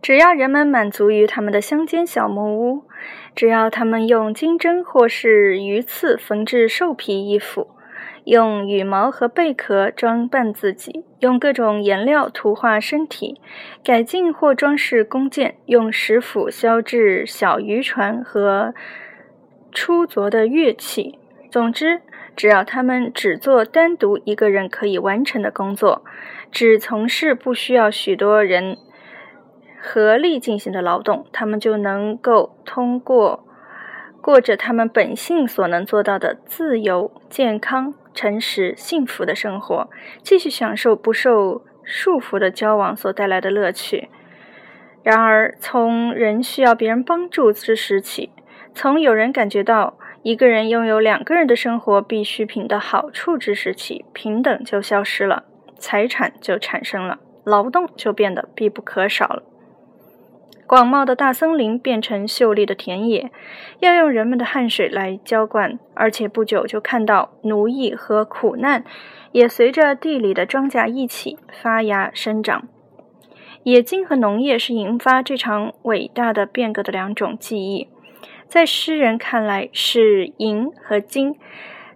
[0.00, 2.84] 只要人们满足于他们的乡间小木屋，
[3.34, 7.68] 只要他们用金针或是鱼刺缝制兽皮衣服，
[8.24, 13.40] 用羽毛和贝壳装扮自己，用各种颜料涂画身体，
[13.84, 18.72] 改进或装饰弓箭，用石斧削制小渔船和
[19.72, 21.18] 粗拙的乐器。
[21.50, 22.00] 总之，
[22.36, 26.04] 只要他们只做单独一个人可以完成的工作，
[26.52, 28.78] 只从事不需要许多人。
[29.80, 33.44] 合力进行的劳动，他们就能够通过
[34.20, 39.88] 过着他们本性所能做到的自由、健康、诚实、幸福的生活，
[40.22, 44.08] 继续享受不受束缚的交往所带来的乐趣。
[45.04, 48.30] 然而，从人需要别人帮助之时起，
[48.74, 55.44] 从有人感觉到一个人拥有两个人的生活必需品的好处之时起，平等就消失了，
[55.78, 59.42] 财产就产生了，劳动就变得必不可少了。
[60.68, 63.32] 广袤的大森林变成秀丽的田野，
[63.80, 68.84] 要用人们的汗水来浇灌，而且不久就看到奴役和苦难
[69.32, 72.68] 也随着地里的庄稼一起发芽生长。
[73.62, 77.88] 冶金和农业是引发这场伟大的变革的两种技艺，
[78.46, 81.34] 在诗人看来是银和金，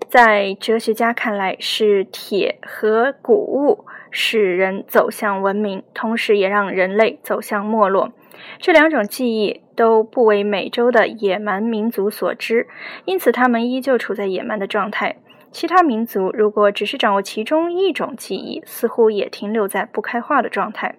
[0.09, 8.13] 在哲学家看来是铁和谷物，使人走向文明，同时也让人类走向没落。
[8.59, 12.69] 这两种技艺都不为美洲的野蛮民族所知，
[13.05, 15.17] 因此他们依旧处在野蛮的状态。
[15.51, 20.97] 其他民族如果只是掌握其中一种技艺，似乎也停留在不开化的状态。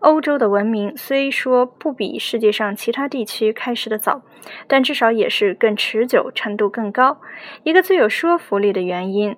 [0.00, 4.22] 欧洲的文明虽说不比世界上其他地区开始的早，
[4.66, 7.18] 但至少也是更持久、程度更高。
[7.64, 9.36] 一个最有说服力的原因，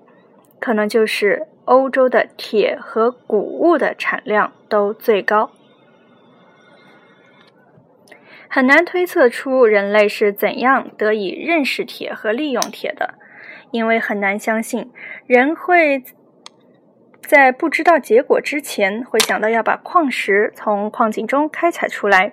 [0.61, 5.51] 可能就是欧洲的铁和谷物的产量都最高。
[8.49, 13.15] 很难推测出人类是怎样得以认识铁和利用铁的，
[13.71, 14.91] 因为很难相信
[15.27, 16.03] 人会
[17.29, 22.33] 在不知道结果之前会想到要把矿石从矿井中开采出来，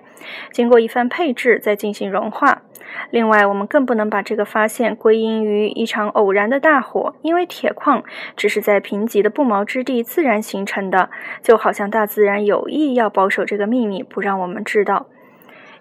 [0.52, 2.62] 经过一番配置再进行融化。
[3.10, 8.02] 另外，我们更不能把这个发现归因于一场偶然的大火，因为铁矿
[8.38, 11.10] 只是在贫瘠的不毛之地自然形成的，
[11.42, 15.08] 就好像大自然有意要保守这个秘密，不让我们知道。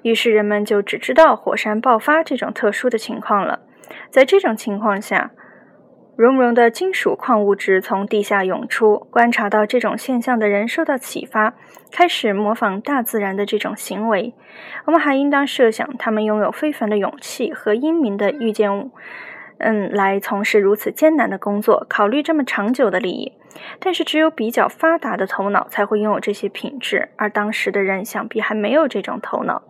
[0.01, 3.61] 于是人们就只知道火山爆发这种特殊的情况了。
[4.09, 5.31] 在这种情况下，
[6.15, 9.05] 熔融的金属矿物质从地下涌出。
[9.11, 11.53] 观察到这种现象的人受到启发，
[11.91, 14.33] 开始模仿大自然的这种行为。
[14.85, 18.89] 我们还应当设想，他们拥有非凡的勇气和英明的预见，
[19.57, 23.33] 嗯，来从事如此艰难的工作，考虑这么长久的利益。
[23.79, 29.63] 但是，只有比较发达的头脑才会拥有这些品质，而当时的人想必还没有这种头脑。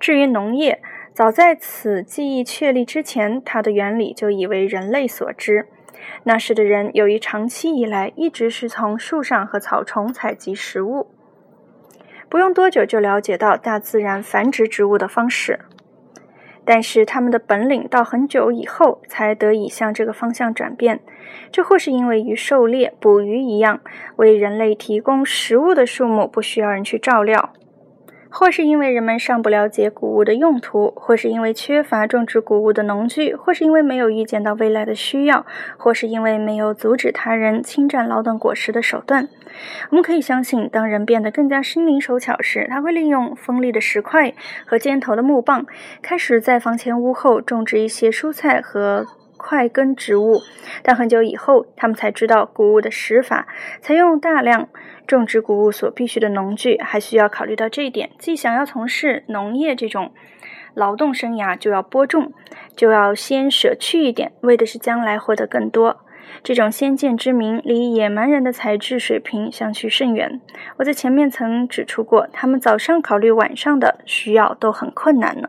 [0.00, 0.80] 至于农业，
[1.20, 5.68] 早在此记忆确立之前，它的原理就已为人类所知。
[6.24, 11.08] 那时的人由于长期以来一直是从树上和草丛采集食物，
[12.30, 15.60] 不用多久就了解到大自然繁殖植物的方式。
[16.64, 21.00] 但是他们的本领到很久以后才得以向这个方向转变。
[21.52, 23.80] 这或是因为与狩猎、捕鱼一样，
[24.16, 27.52] 为人类提供食物的树木不需要人去照料。
[28.30, 35.44] 或是因为人们尚不了解谷物的用途，或是因为缺乏种植谷物的农具，或是因为没有预见到未来的需要，
[35.76, 39.28] 或是因为没有阻止他人侵占劳动果实的手段。
[39.90, 44.32] 我们可以相信，当人变得更加心灵手巧时，他会利用锋利的石块
[44.64, 45.66] 和尖头的木棒，
[46.00, 49.06] 开始在房前屋后种植一些蔬菜和。
[49.42, 50.42] 块根植物，
[50.82, 53.48] 但很久以后，他们才知道谷物的食法。
[53.80, 54.68] 采用大量
[55.16, 60.12] 种植谷物所必需的农具，还需要考虑到这一点：既想要从事农业这种
[60.74, 62.32] 劳动生涯，就要播种，
[62.76, 66.04] 就要先舍去一点，为的是将来获得更多。
[66.44, 70.40] 这种先见之明，离野蛮人的才智水平相去甚远。
[70.78, 75.48] 我在前面曾指出过，他们早上考虑晚上的需要都很困难呢。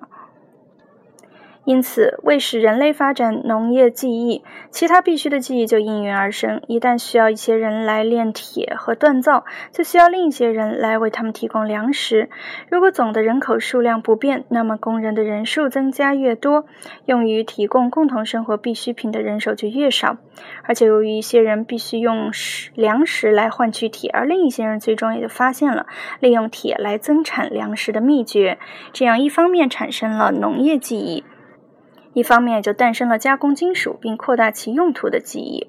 [1.64, 6.60] 因此，为使人类发展农业技艺，其他必须的技艺就应运而生。
[6.68, 12.32] 一旦需要一些人来炼铁和锻造，就需要另一些人来为他们提供粮食。
[12.70, 16.66] 如果总的人口数量不变，那么工人的人数增加越多，
[17.06, 20.18] 用于提供共同生活必需品的人手就越少。
[20.64, 25.86] 而且，由于一些人必须用食粮食来换取铁，而另一些人最终也就发现了
[26.20, 28.58] 利用铁来增产粮食的秘诀。
[28.92, 31.24] 这样，一方面产生了农业技艺。
[32.14, 35.68] 一方面就诞生了加工金属并扩大其用途的记忆。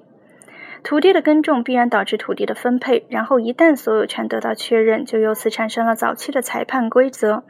[0.83, 7.43] 土地的耕种必然导致土地的分配，然后一旦所有权得到确认，就由此产生了早期的裁判规则。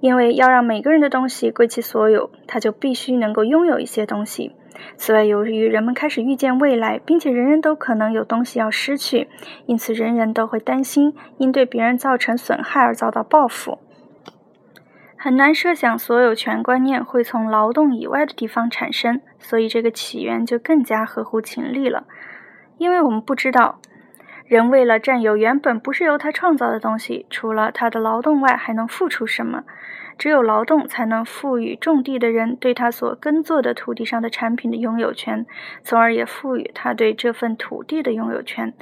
[0.00, 4.52] 因为要让每个人的东西归其所有，他就必须能够拥有一些东西。
[4.96, 9.28] 此外，由于人们开始预见未来，并且人人都可能有东西要失去，
[9.66, 13.78] 因此人人都会担心因对别人造成损害而遭到报复。
[15.24, 22.08] 很难设想所有权观念会从劳动以外的地方产生，所以这个起源就更加合乎情理了。
[22.76, 23.78] 因为我们不知道，
[24.46, 29.62] 人为了占有原本不是由他创造的东西，除了他的劳动外，还能付出什么？
[30.18, 35.46] 只有劳动才能赋予种地的人对他所耕作的土地上的产品的拥有权，
[35.84, 38.74] 从而也赋予他对这份土地的拥有权，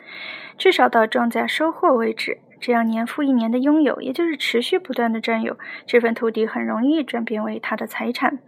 [0.57, 2.39] 至少到庄稼收获为止。
[2.61, 8.39] 这样年复一年的拥有，也就是持续不断的占有这份土地，很容易转变为他的财产。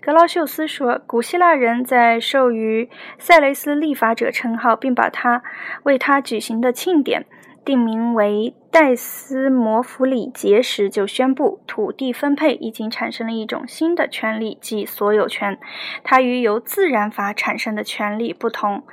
[0.00, 2.88] 格劳秀斯说，古希腊人在授予
[3.18, 5.42] 塞雷斯立法者称号，并把他
[5.82, 7.26] 为他举行的庆典
[7.64, 15.58] 定名为戴斯摩弗里节时，就宣布土地分配已经产生了一种新的权利，即所有权。
[16.04, 18.84] 它与由自然法产生的权利不同。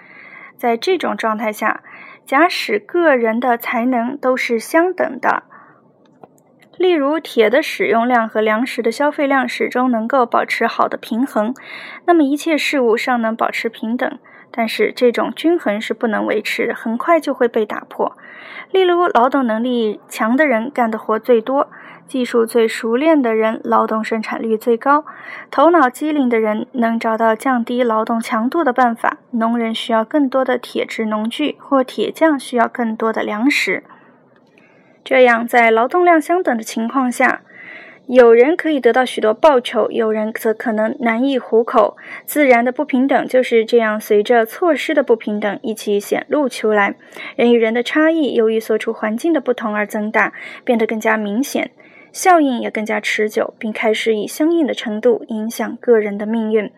[0.57, 1.81] 在这种状态下，
[2.25, 5.44] 假使个人的才能都是相等的。
[6.77, 11.53] 例如，铁的使用量和粮食的消费量始终能够保持好的平衡，
[12.05, 14.17] 那么一切事物尚能保持平等。
[14.50, 18.17] 但是，这种均衡是不能维持，很快就会被打破。
[18.71, 21.69] 例如，劳动能力强的人干的活最多，
[22.07, 25.05] 技术最熟练的人劳动生产率最高，
[25.50, 29.17] 头脑机灵的人能找到降低劳动强度的办法。
[29.31, 33.83] 农人需要更多的铁制农具，或铁匠需要更多的粮食。
[35.03, 37.41] 这样，在劳动量相等的情况下，
[38.05, 41.97] 有人可以得到许多报酬，有人则可能难以糊口。
[42.25, 46.95] 自然的不平等就是这样随着措施的不平等一起显露出来。
[47.35, 50.31] 人与人的差异由于所处环境的不同而增大，
[50.63, 51.71] 变得更加明显，
[52.13, 56.71] 效应也更加持久，并开始以相应的程度影响个人的命运。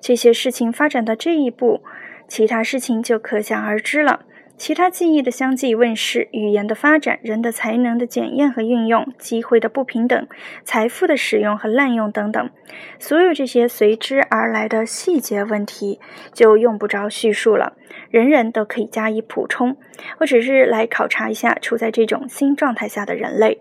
[0.00, 1.82] 这些事情发展到这一步，
[2.28, 4.20] 其他事情就可想而知了。
[4.56, 10.28] 其他记忆的相继问世，语言的发展，人的才能的检验和运用，机会的不平等，
[10.62, 12.50] 财富的使用和滥用等等，
[13.00, 15.98] 所有这些随之而来的细节问题，
[16.32, 17.72] 就用不着叙述了，
[18.10, 19.76] 人人都可以加以补充。
[20.20, 23.60] 我只是来考察一下处在这种新状态下的人类。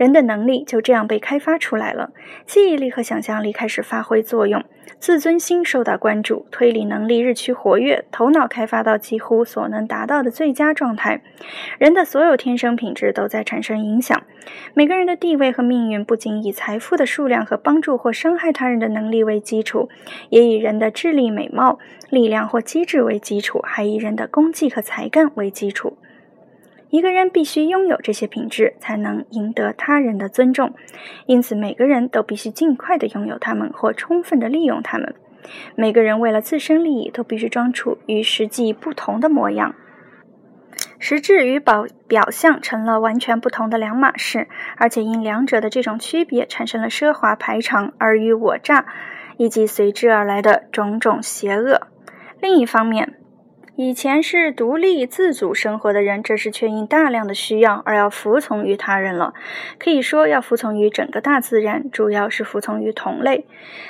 [0.00, 2.10] 人的能力就这样被开发出来了，
[2.46, 4.64] 记忆力和想象力开始发挥作用，
[4.98, 11.20] 自尊心受到关注，推理能力日趋活跃，头脑开发到几乎所能达到的最佳状态。
[11.78, 14.22] 人的所有天生品质都在产生影响。
[14.72, 19.90] 每个人的地位和命运不仅以财富的数量和帮助或伤害他人的能力为基础，
[20.30, 25.98] 也以人的智力、美貌、力量或机智为基础，还以人的功绩和才干为基础。
[26.90, 30.74] 一个人必须拥有这些品质，才能赢得他人的尊重。
[31.26, 35.14] 因此，每个人都必须尽快的拥有他们，或充分的利用他们。
[35.74, 39.74] 每个人为了自身利益，都必须装出与实际不同的模样。
[40.98, 48.84] 实质与表表象成了完全不同的两码事，而且因两者的这种区别，产生了奢华排场、尔虞我诈，
[49.38, 51.86] 以及随之而来的种种邪恶。
[52.40, 53.14] 另一方面，
[53.82, 59.32] 以前是独立自主生活的人，这时却因大量的需要而要服从于他人了。
[59.78, 63.46] 可以说，要服从于整个大自然，主要是服从于同类。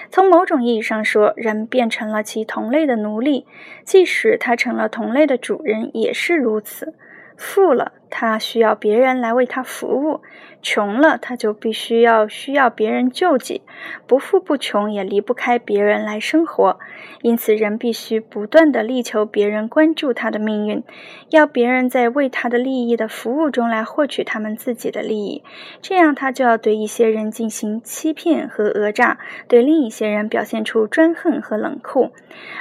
[0.08, 3.46] 从某种意义上说，人变成了其同类的奴隶，
[3.82, 6.94] 即使他成了同类的主人，也是如此。
[7.40, 10.20] 富了，他需要别人来为他服务；
[10.60, 13.62] 穷了，他就必须要需要别人救济。
[14.06, 16.78] 不富不穷，也离不开别人来生活。
[17.22, 20.84] 因此，人必须不断地力求别人关注他的命运，
[21.30, 25.42] 要别人在为他的利益的服务中来获取他们自己的利益。
[25.80, 29.18] 这样，他就要对一些人进行欺骗和讹诈，
[29.48, 32.12] 对另一些人表现出专横和冷酷。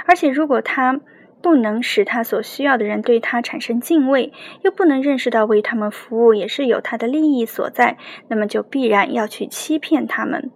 [0.06, 1.02] 而且，如果他，
[1.41, 10.51] 不能使他所需要的人对他产生敬畏，又不能认识到为他们服务也是有他的利益所在，那么就必然要去欺骗他们。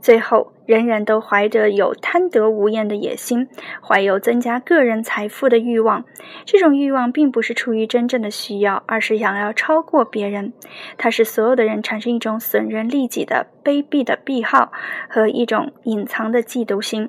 [0.00, 3.48] 最后，人人都怀着有贪得无厌的野心，
[3.80, 6.04] 怀有增加个人财富的欲望。
[6.44, 10.52] 这种欲望并不是出于真正的需要，而是想要超过别人。
[10.98, 14.72] 它使所有的人产生一种损人利己的卑鄙的癖好
[15.08, 17.08] 和一种隐藏的嫉妒心。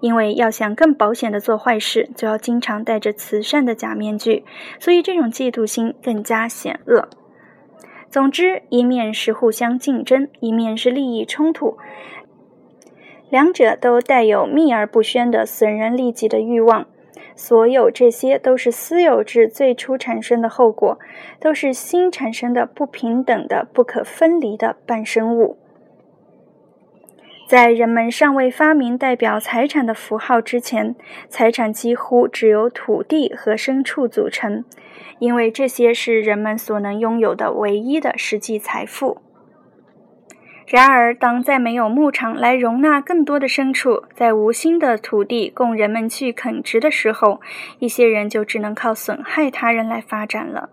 [0.00, 4.44] 因为要想更保险的做坏事，就要经常戴着慈善的假面具，
[4.78, 7.08] 所以这种嫉妒心更加险恶。
[8.10, 11.76] 总之，一面是互相竞争，一面是利益冲突，
[13.28, 16.86] 两者都带有秘而不宣的损人利己的欲望。
[17.36, 21.00] 所有这些都是私有制最初产生的后果，
[21.40, 25.58] 都是新产生的不平等的、不可分离的半生物。
[27.54, 30.96] 在人们尚未发明代表财产的符号之前，
[31.28, 34.64] 财产几乎只由土地和牲畜组成，
[35.20, 39.18] 因为这些是人们所能拥有的唯一的实际财富。
[40.66, 47.40] 然而，当再没有牧场来容纳更多的牲畜，在无心的土地供人们去垦殖的时候，
[47.78, 50.70] 一些人就只能靠损害他人来发展了。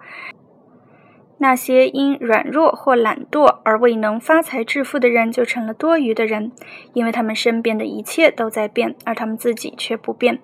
[1.41, 6.51] 那些因软弱或懒惰而未能发财致富的人，就成了多余的人，
[6.93, 10.39] 因为他们身边的一切都在变，而他们自己却不变。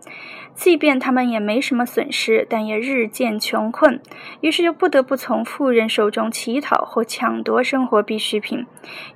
[0.55, 4.01] 即便他们也没什么损失，但也日渐穷困，
[4.41, 8.65] 于是就不得不从富人手中乞讨或抢夺生活必需品。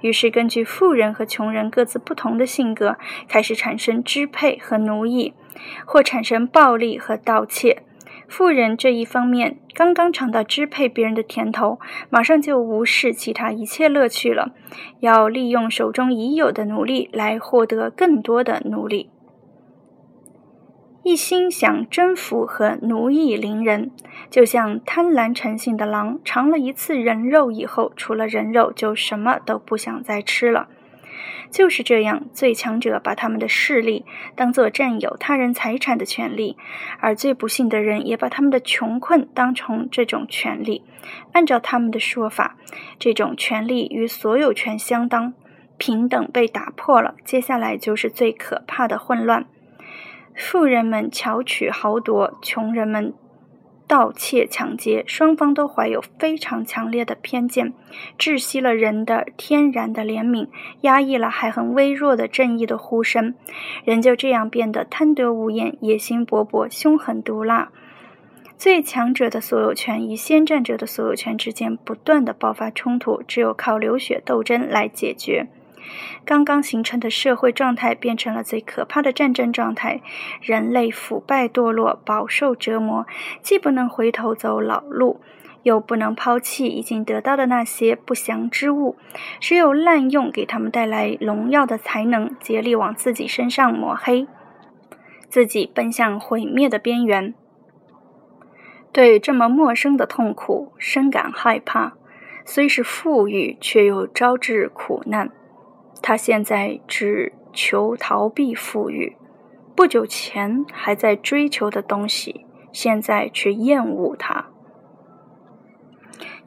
[0.01, 2.97] 于是，根据富人和穷人各自不同的性格，
[3.27, 5.33] 开始产生支配和奴役，
[5.87, 7.81] 或产生暴力和盗窃。
[8.31, 14.53] 富人这一方面刚刚尝到支配别人的甜头，马上就无视其他一切乐趣了，
[15.01, 19.09] 要利用手中已有的奴隶来获得更多的奴隶，
[21.03, 23.91] 一心想征服和奴役邻人，
[24.29, 30.69] 就像贪婪成性的狼，尝了一次人肉以后，除了人肉就什么都不想再吃了。
[31.49, 36.57] 就是这样，最强者把他们的势力当作占有他人财产的权利，
[36.99, 40.83] 而最不幸的人也把他们的穷困当成这种权利。
[41.33, 42.55] 按照他们的说法，
[42.97, 45.33] 这种权利与所有权相当，
[45.77, 47.15] 平等被打破了。
[47.25, 49.45] 接下来就是最可怕的混乱：
[50.35, 53.13] 富人们巧取豪夺，穷人们。
[53.91, 57.73] 盗窃、抢劫，双方都怀有非常强烈的偏见，
[58.17, 60.47] 窒息了人的天然的怜悯，
[60.79, 63.35] 压抑了还很微弱的正义的呼声。
[63.83, 67.69] 人就这样变得贪得无厌、野心勃勃、凶狠毒辣。
[68.57, 75.49] 最强者的所有权与先占者的所有权之间不断的爆发冲突，只有靠流血斗争来解决。
[76.25, 80.01] 刚刚形成的社会状态变成了最可怕的战争状态，
[80.41, 83.05] 人类腐败堕落，饱受折磨，
[83.41, 85.21] 既不能回头走老路，
[85.63, 88.97] 又不能抛弃已经得到的那些不祥之物，
[89.39, 94.27] 只有滥用给他们带来荣耀的才能，竭力往自己身上抹黑，
[95.29, 97.33] 自己奔向毁灭的边缘。
[98.93, 101.93] 对这么陌生的痛苦深感害怕，
[102.43, 105.31] 虽是富裕，却又招致苦难。
[106.01, 109.15] 他现在只求逃避富裕，
[109.75, 114.47] 不久前还在追求的东西，现在却厌恶它。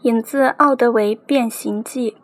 [0.02, 2.16] 引自奥德维《变形记》，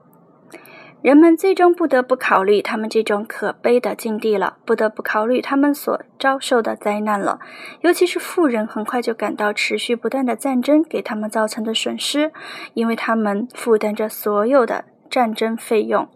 [1.00, 7.38] 人们最终不得不考虑他们这种可悲的境地了，不得不考虑他们所遭受的灾难了。
[7.80, 12.32] 尤其是富人，很快就感到持续不断的战争给他们造成的损失，
[12.74, 16.06] 因为他们负担着所有的战争费用。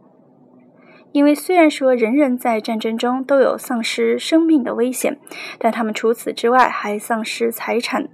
[1.14, 5.16] 因为虽然说人人在战争中都有丧失生命的危险，
[5.60, 8.08] 但他们除此之外还丧失财产。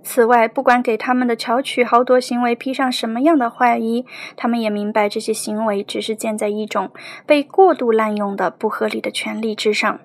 [0.00, 6.92] 此外，不管给他们的巧取豪夺行为披上什么样的外衣，他们也明白这些行为只是建在一种
[7.26, 9.98] 被过度滥用的不合理的权利之上。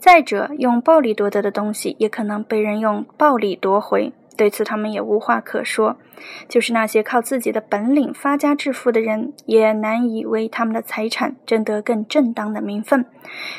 [0.00, 4.12] 再者，用暴力夺得的东西，也可能被人用暴力夺回。
[4.36, 5.96] 对此，他们也无话可说。
[6.48, 13.04] 就是那些靠自己的本领发家致富的人，也难以为他们的财产争得更正当的名分。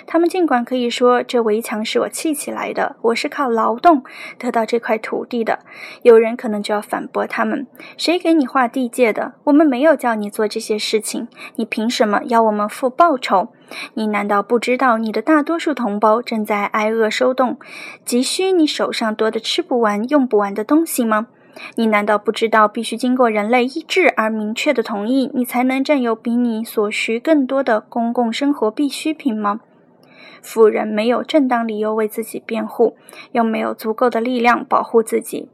[0.07, 4.03] 他们尽管可以说这围墙是我砌起来的，我是靠劳动
[4.39, 5.59] 得到这块土地的，
[6.01, 7.67] 有人可能就要反驳他们：
[7.97, 9.33] 谁给你划地界的？
[9.43, 11.27] 我们没有叫你做这些事情，
[11.57, 13.49] 你凭什么要我们付报酬？
[13.93, 17.57] 你难道不知道你的大多数同胞正在挨饿受冻，
[18.03, 21.27] 急需你手上多的吃不完、用不完的东西吗？
[21.75, 29.61] 你难道不知道必须经过人类意志而明确的同意，你才能占有比你所需更多的公共生活必需品吗？
[30.41, 32.95] 富人没有正当理由为自己辩护，
[33.31, 35.49] 又没有足够的力量保护自己，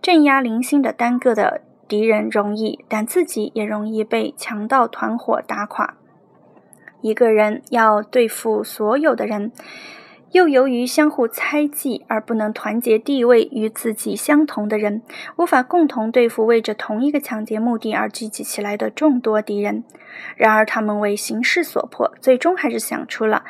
[0.00, 5.97] 镇压零星的单个的敌人容易，但自己也容易被强盗团伙打垮。
[7.00, 9.52] 一个人要对付所有的人。
[10.32, 15.00] 又由于相互猜忌而不能团结地位与自己相同的人，
[15.36, 19.84] 无法共同对付为着同一个抢劫目的而聚集起来的众多敌人。
[20.36, 23.44] 然而，他们为形势所迫，最终还是想出了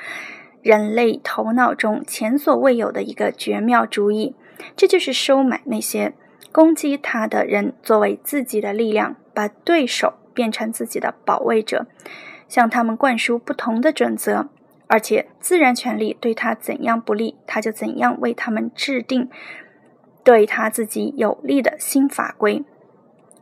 [0.62, 4.36] 人类头脑中前所未有的一个绝妙主意，
[4.76, 6.14] 这就是收买那些
[6.52, 11.88] 攻击他的人作为自己的力量，把对手变成自己的保卫者，
[12.48, 14.48] 向他们灌输不同的准则。
[14.88, 19.28] 而且自然权利对他怎样不利，他就怎样为他们制定
[20.24, 22.64] 对他自己有利的新法规。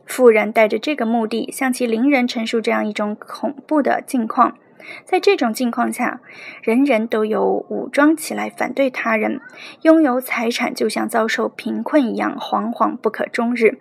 [0.05, 4.57] 富人带着这个目的向其邻人陈述这样一种恐怖的境况。
[5.03, 6.21] 在这种境况下，
[6.61, 9.41] 人人都有武装起来反对他人，
[9.81, 13.79] 拥有财产就像遭受贫困一样，惶惶不可终日。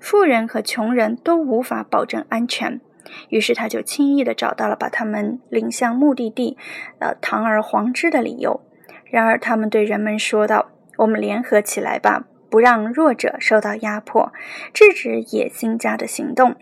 [0.00, 2.80] 富人和穷人都无法保证安全，
[3.28, 6.56] 于是他就轻易地找到了把他们领向目的地，
[6.98, 8.60] 呃，堂而皇之的理由。
[9.04, 14.32] 然而，他们对人们说道：“我们联合起来吧，不让弱者受到压迫，
[14.72, 16.56] 制止野心家的行动。”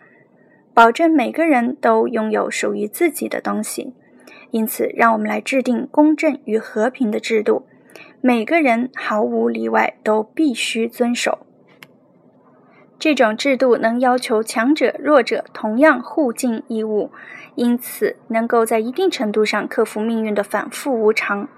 [0.72, 3.94] 保证每个人都拥有属于自己的东西，
[4.52, 7.66] 因此，让我们来制定公正与和平的制度，
[8.20, 11.47] 每个人毫无例外都必须遵守。
[12.98, 17.12] 这种制度能要求强者、弱者同样互尽义务，
[17.54, 21.48] 因此能够在一定程度上克服命运的反复无常。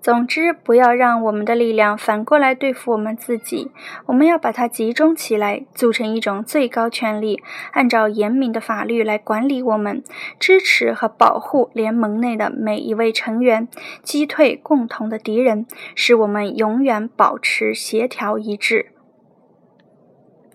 [0.00, 3.70] 总之，不要让我们的力量反过来对付我们自己。
[4.06, 7.42] 我们要把它集中起来，组成一种最高权力，
[7.72, 10.02] 按照严明的法律来管理我们，
[10.38, 13.68] 支持和保护联盟内的每一位成员，
[14.02, 18.92] 击退共同的敌人，使我们永远保持协调一致。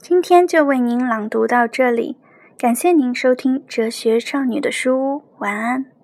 [0.07, 2.15] 今天就为您朗读到这里，
[2.59, 5.94] 感谢您收听《哲学少女的书屋》，晚安。